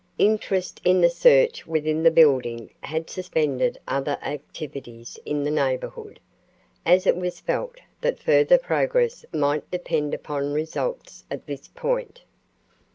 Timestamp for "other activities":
3.87-5.19